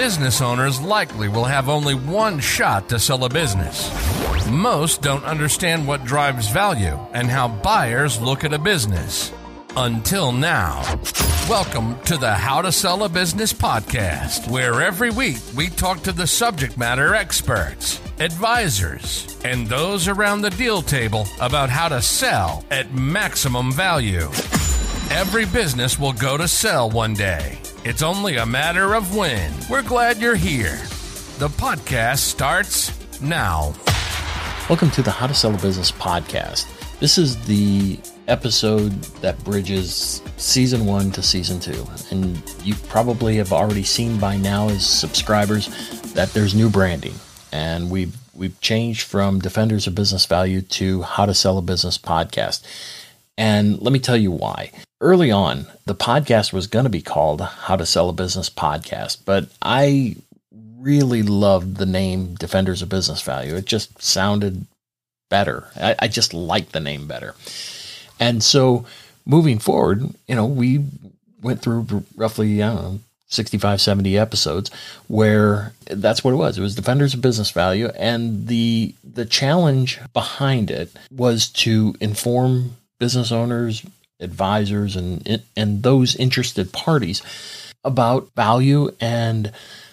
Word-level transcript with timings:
business 0.00 0.40
owners 0.40 0.80
likely 0.80 1.28
will 1.28 1.44
have 1.44 1.68
only 1.68 1.94
one 1.94 2.40
shot 2.40 2.88
to 2.88 2.98
sell 2.98 3.22
a 3.24 3.28
business. 3.28 3.86
Most 4.48 5.02
don't 5.02 5.22
understand 5.24 5.86
what 5.86 6.06
drives 6.06 6.48
value 6.48 6.98
and 7.12 7.28
how 7.28 7.48
buyers 7.48 8.18
look 8.18 8.42
at 8.42 8.54
a 8.54 8.58
business. 8.58 9.30
Until 9.76 10.32
now. 10.32 10.80
Welcome 11.50 12.00
to 12.04 12.16
the 12.16 12.32
How 12.32 12.62
to 12.62 12.72
Sell 12.72 13.04
a 13.04 13.10
Business 13.10 13.52
podcast, 13.52 14.50
where 14.50 14.80
every 14.80 15.10
week 15.10 15.42
we 15.54 15.68
talk 15.68 16.02
to 16.04 16.12
the 16.12 16.26
subject 16.26 16.78
matter 16.78 17.14
experts, 17.14 18.00
advisors, 18.20 19.38
and 19.44 19.66
those 19.66 20.08
around 20.08 20.40
the 20.40 20.48
deal 20.48 20.80
table 20.80 21.26
about 21.42 21.68
how 21.68 21.90
to 21.90 22.00
sell 22.00 22.64
at 22.70 22.94
maximum 22.94 23.70
value. 23.70 24.30
Every 25.10 25.44
business 25.44 25.98
will 25.98 26.14
go 26.14 26.38
to 26.38 26.48
sell 26.48 26.88
one 26.88 27.12
day. 27.12 27.59
It's 27.82 28.02
only 28.02 28.36
a 28.36 28.44
matter 28.44 28.94
of 28.94 29.16
when. 29.16 29.50
We're 29.70 29.82
glad 29.82 30.18
you're 30.18 30.34
here. 30.34 30.76
The 31.38 31.48
podcast 31.48 32.18
starts 32.18 32.92
now. 33.22 33.72
Welcome 34.68 34.90
to 34.90 35.02
the 35.02 35.10
How 35.10 35.26
to 35.26 35.32
Sell 35.32 35.54
a 35.54 35.58
Business 35.58 35.90
podcast. 35.90 36.66
This 37.00 37.16
is 37.16 37.42
the 37.46 37.98
episode 38.28 38.92
that 39.22 39.42
bridges 39.44 40.20
season 40.36 40.84
one 40.84 41.10
to 41.12 41.22
season 41.22 41.58
two. 41.58 41.86
And 42.10 42.42
you 42.62 42.74
probably 42.88 43.36
have 43.36 43.50
already 43.50 43.84
seen 43.84 44.18
by 44.20 44.36
now 44.36 44.68
as 44.68 44.84
subscribers 44.84 45.68
that 46.12 46.34
there's 46.34 46.54
new 46.54 46.68
branding. 46.68 47.14
And 47.50 47.90
we've 47.90 48.14
we've 48.34 48.60
changed 48.60 49.02
from 49.08 49.38
Defenders 49.38 49.86
of 49.86 49.94
Business 49.94 50.26
Value 50.26 50.60
to 50.60 51.00
How 51.00 51.24
to 51.24 51.32
Sell 51.32 51.56
a 51.56 51.62
Business 51.62 51.96
podcast. 51.96 52.60
And 53.38 53.80
let 53.80 53.92
me 53.92 53.98
tell 53.98 54.16
you 54.16 54.30
why. 54.30 54.72
Early 55.00 55.30
on, 55.30 55.66
the 55.86 55.94
podcast 55.94 56.52
was 56.52 56.66
going 56.66 56.84
to 56.84 56.90
be 56.90 57.00
called 57.00 57.40
How 57.40 57.76
to 57.76 57.86
Sell 57.86 58.10
a 58.10 58.12
Business 58.12 58.50
Podcast, 58.50 59.18
but 59.24 59.48
I 59.62 60.16
really 60.78 61.22
loved 61.22 61.76
the 61.76 61.86
name 61.86 62.34
Defenders 62.34 62.82
of 62.82 62.88
Business 62.88 63.22
Value. 63.22 63.54
It 63.54 63.64
just 63.64 64.02
sounded 64.02 64.66
better. 65.30 65.68
I, 65.76 65.96
I 66.00 66.08
just 66.08 66.34
liked 66.34 66.72
the 66.72 66.80
name 66.80 67.06
better. 67.06 67.34
And 68.18 68.42
so 68.42 68.84
moving 69.24 69.58
forward, 69.58 70.02
you 70.26 70.34
know, 70.34 70.46
we 70.46 70.84
went 71.40 71.62
through 71.62 72.04
roughly, 72.16 72.62
I 72.62 72.74
don't 72.74 72.82
know, 72.82 73.00
65, 73.28 73.80
70 73.80 74.18
episodes 74.18 74.70
where 75.06 75.72
that's 75.86 76.24
what 76.24 76.32
it 76.32 76.36
was. 76.36 76.58
It 76.58 76.62
was 76.62 76.74
Defenders 76.74 77.14
of 77.14 77.20
Business 77.20 77.50
Value. 77.50 77.88
And 77.96 78.48
the 78.48 78.94
the 79.04 79.24
challenge 79.24 80.00
behind 80.12 80.70
it 80.70 80.92
was 81.10 81.48
to 81.48 81.94
inform 82.00 82.76
business 83.00 83.32
owners, 83.32 83.84
advisors, 84.20 84.94
and 84.94 85.42
and 85.56 85.82
those 85.82 86.14
interested 86.14 86.72
parties 86.72 87.22
about 87.82 88.32
value 88.36 88.94
and 89.00 89.50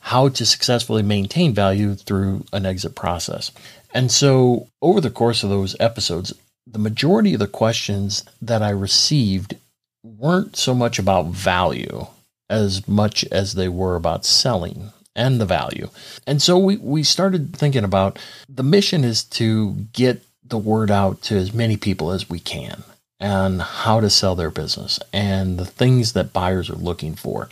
how 0.00 0.28
to 0.28 0.44
successfully 0.44 1.02
maintain 1.02 1.54
value 1.54 1.94
through 1.94 2.44
an 2.52 2.66
exit 2.66 2.94
process. 2.94 3.50
And 3.94 4.10
so 4.10 4.68
over 4.82 5.00
the 5.00 5.10
course 5.10 5.42
of 5.42 5.50
those 5.50 5.76
episodes, 5.80 6.34
the 6.66 6.78
majority 6.78 7.34
of 7.34 7.40
the 7.40 7.46
questions 7.46 8.24
that 8.42 8.62
I 8.62 8.70
received 8.70 9.56
weren't 10.04 10.56
so 10.56 10.74
much 10.74 10.98
about 10.98 11.26
value 11.26 12.06
as 12.50 12.86
much 12.88 13.24
as 13.26 13.54
they 13.54 13.68
were 13.68 13.96
about 13.96 14.24
selling 14.24 14.92
and 15.14 15.40
the 15.40 15.46
value. 15.46 15.88
And 16.26 16.40
so 16.40 16.56
we, 16.58 16.76
we 16.76 17.02
started 17.02 17.54
thinking 17.56 17.84
about 17.84 18.18
the 18.48 18.62
mission 18.62 19.04
is 19.04 19.24
to 19.24 19.72
get 19.92 20.22
the 20.48 20.58
word 20.58 20.90
out 20.90 21.22
to 21.22 21.36
as 21.36 21.52
many 21.52 21.76
people 21.76 22.10
as 22.10 22.28
we 22.28 22.40
can 22.40 22.82
and 23.20 23.60
how 23.60 24.00
to 24.00 24.08
sell 24.08 24.34
their 24.34 24.50
business 24.50 24.98
and 25.12 25.58
the 25.58 25.66
things 25.66 26.12
that 26.12 26.32
buyers 26.32 26.70
are 26.70 26.76
looking 26.76 27.14
for. 27.14 27.48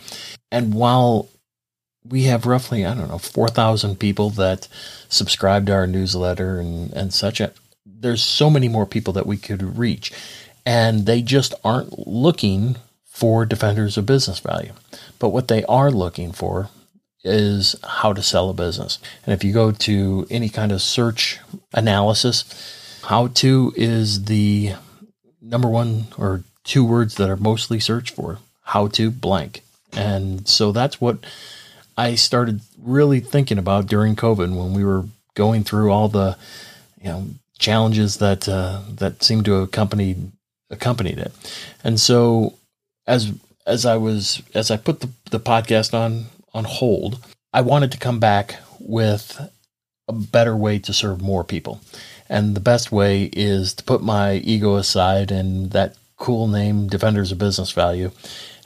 And 0.51 0.73
while 0.73 1.29
we 2.07 2.23
have 2.23 2.45
roughly, 2.45 2.85
I 2.85 2.93
don't 2.93 3.09
know, 3.09 3.17
4,000 3.17 3.99
people 3.99 4.29
that 4.31 4.67
subscribe 5.09 5.65
to 5.67 5.73
our 5.73 5.87
newsletter 5.87 6.59
and, 6.59 6.91
and 6.93 7.13
such, 7.13 7.41
uh, 7.41 7.49
there's 7.85 8.23
so 8.23 8.49
many 8.49 8.67
more 8.67 8.85
people 8.85 9.13
that 9.13 9.25
we 9.25 9.37
could 9.37 9.77
reach. 9.77 10.11
And 10.65 11.05
they 11.05 11.21
just 11.21 11.53
aren't 11.63 12.07
looking 12.07 12.77
for 13.05 13.45
defenders 13.45 13.97
of 13.97 14.05
business 14.05 14.39
value. 14.39 14.73
But 15.19 15.29
what 15.29 15.47
they 15.47 15.63
are 15.65 15.91
looking 15.91 16.31
for 16.31 16.69
is 17.23 17.75
how 17.83 18.13
to 18.13 18.21
sell 18.21 18.49
a 18.49 18.53
business. 18.53 18.99
And 19.25 19.33
if 19.33 19.43
you 19.43 19.53
go 19.53 19.71
to 19.71 20.27
any 20.29 20.49
kind 20.49 20.71
of 20.71 20.81
search 20.81 21.39
analysis, 21.73 22.45
how 23.03 23.27
to 23.27 23.73
is 23.75 24.25
the 24.25 24.73
number 25.41 25.67
one 25.67 26.07
or 26.17 26.43
two 26.63 26.83
words 26.83 27.15
that 27.15 27.29
are 27.29 27.37
mostly 27.37 27.79
searched 27.79 28.13
for. 28.13 28.39
How 28.63 28.87
to 28.89 29.09
blank. 29.09 29.61
And 29.93 30.47
so 30.47 30.71
that's 30.71 30.99
what 30.99 31.19
I 31.97 32.15
started 32.15 32.61
really 32.81 33.19
thinking 33.19 33.57
about 33.57 33.87
during 33.87 34.15
COVID 34.15 34.55
when 34.55 34.73
we 34.73 34.83
were 34.83 35.05
going 35.33 35.63
through 35.63 35.91
all 35.91 36.09
the, 36.09 36.37
you 37.01 37.09
know, 37.09 37.27
challenges 37.57 38.17
that 38.17 38.47
uh, 38.47 38.81
that 38.89 39.23
seemed 39.23 39.45
to 39.45 39.55
accompany 39.55 40.15
accompanied 40.69 41.17
it. 41.17 41.31
And 41.83 41.99
so 41.99 42.55
as 43.07 43.31
as 43.65 43.85
I 43.85 43.97
was 43.97 44.41
as 44.53 44.69
I 44.69 44.77
put 44.77 44.99
the, 44.99 45.09
the 45.31 45.39
podcast 45.39 45.93
on 45.93 46.25
on 46.53 46.65
hold, 46.65 47.25
I 47.53 47.61
wanted 47.61 47.91
to 47.93 47.97
come 47.97 48.19
back 48.19 48.57
with 48.79 49.39
a 50.07 50.13
better 50.13 50.55
way 50.55 50.79
to 50.79 50.93
serve 50.93 51.21
more 51.21 51.43
people. 51.43 51.81
And 52.29 52.55
the 52.55 52.61
best 52.61 52.91
way 52.91 53.29
is 53.33 53.73
to 53.75 53.83
put 53.83 54.01
my 54.01 54.35
ego 54.35 54.75
aside 54.75 55.31
and 55.31 55.71
that 55.71 55.95
cool 56.17 56.47
name 56.47 56.87
Defenders 56.87 57.31
of 57.31 57.37
Business 57.37 57.71
Value 57.71 58.11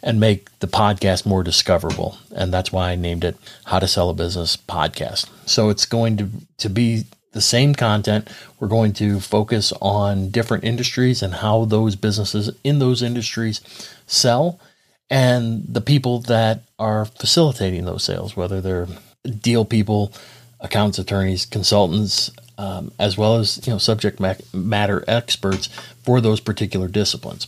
and 0.04 0.20
make 0.20 0.58
the 0.60 0.68
podcast 0.68 1.26
more 1.26 1.44
discoverable. 1.44 2.18
And 2.36 2.54
that's 2.54 2.72
why 2.72 2.92
I 2.92 2.96
named 2.96 3.24
it 3.24 3.38
How 3.66 3.80
to 3.80 3.88
Sell 3.88 4.10
a 4.10 4.14
Business 4.14 4.58
Podcast. 4.58 5.30
So 5.46 5.70
it's 5.70 5.86
going 5.86 6.18
to, 6.18 6.30
to 6.58 6.70
be 6.70 7.04
the 7.34 7.42
same 7.42 7.76
content. 7.76 8.30
We're 8.60 8.68
going 8.68 8.94
to 8.94 9.20
focus 9.20 9.74
on 9.82 10.30
different 10.30 10.64
industries 10.64 11.22
and 11.22 11.36
how 11.36 11.66
those 11.66 11.96
businesses 11.96 12.52
in 12.64 12.80
those 12.80 13.02
industries 13.02 13.62
sell 14.08 14.60
and 15.10 15.66
the 15.68 15.82
people 15.82 16.20
that 16.22 16.64
are 16.80 17.06
facilitating 17.06 17.86
those 17.86 18.04
sales, 18.04 18.36
whether 18.36 18.62
they're 18.62 18.88
deal 19.42 19.66
people, 19.66 20.14
accounts 20.62 21.00
attorneys, 21.00 21.46
consultants, 21.46 22.32
um, 22.58 22.92
as 23.00 23.18
well 23.18 23.38
as 23.38 23.66
you 23.66 23.74
know 23.74 23.80
subject 23.80 24.20
matter 24.54 25.04
experts 25.08 25.68
for 26.04 26.22
those 26.22 26.40
particular 26.40 26.88
disciplines. 26.88 27.48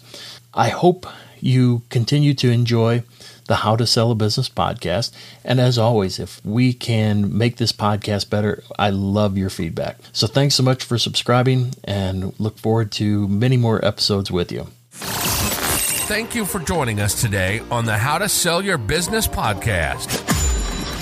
I 0.54 0.70
hope 0.70 1.06
you 1.40 1.82
continue 1.90 2.34
to 2.36 2.50
enjoy 2.50 3.04
the 3.46 3.56
How 3.58 3.76
to 3.76 3.86
Sell 3.86 4.12
a 4.12 4.16
Business 4.16 4.50
podcast. 4.50 5.12
And 5.44 5.60
as 5.60 5.78
always, 5.78 6.20
if 6.20 6.44
we 6.46 6.74
can 6.74 7.38
make 7.38 7.58
this 7.58 7.72
podcast 7.72 8.30
better, 8.30 8.64
I 8.80 8.90
love 8.90 9.38
your 9.38 9.50
feedback. 9.50 9.98
So 10.14 10.28
thanks 10.28 10.56
so 10.56 10.64
much 10.64 10.84
for 10.84 10.98
subscribing 10.98 11.74
and 11.84 12.34
look 12.40 12.58
forward 12.58 12.92
to 12.94 13.28
many 13.28 13.58
more 13.58 13.84
episodes 13.84 14.32
with 14.32 14.52
you. 14.52 14.68
Thank 14.92 16.36
you 16.36 16.46
for 16.46 16.60
joining 16.60 17.00
us 17.00 17.20
today 17.20 17.62
on 17.72 17.86
the 17.86 17.98
How 17.98 18.18
to 18.18 18.30
Sell 18.30 18.62
Your 18.62 18.78
Business 18.78 19.28
podcast. 19.28 20.43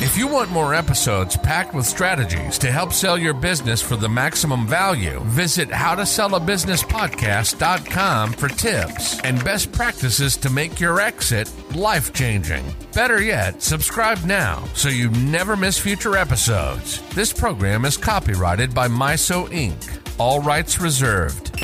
If 0.04 0.18
you 0.18 0.28
want 0.28 0.50
more 0.50 0.74
episodes 0.74 1.38
packed 1.38 1.76
with 1.76 1.86
strategies 1.86 2.58
to 2.58 2.72
help 2.72 2.92
sell 2.92 3.20
your 3.20 3.36
business 3.36 3.84
for 3.84 3.96
the 3.96 4.10
maximum 4.10 4.66
value, 4.66 5.20
visit 5.26 5.70
howtosellabusinesspodcast.com 5.70 8.34
for 8.34 8.50
tips 8.50 9.20
and 9.20 9.44
best 9.44 9.72
practices 9.72 10.38
to 10.38 10.50
make 10.50 10.80
your 10.80 11.00
exit 11.00 11.52
life 11.76 12.14
changing. 12.14 12.66
Better 12.96 13.22
yet, 13.22 13.62
subscribe 13.62 14.24
now 14.24 14.64
so 14.74 14.90
you 14.90 15.12
never 15.12 15.56
miss 15.56 15.78
future 15.78 16.18
episodes. 16.18 17.00
This 17.14 17.32
program 17.32 17.86
is 17.86 17.96
copyrighted 17.96 18.74
by 18.74 18.88
MISO 18.88 19.50
Inc., 19.50 20.00
all 20.20 20.42
rights 20.42 20.80
reserved. 20.80 21.61